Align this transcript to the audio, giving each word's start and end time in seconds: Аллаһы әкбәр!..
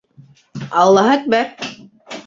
Аллаһы 0.85 1.15
әкбәр!.. 1.19 1.55